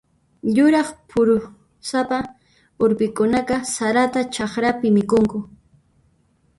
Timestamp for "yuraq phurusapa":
0.55-2.17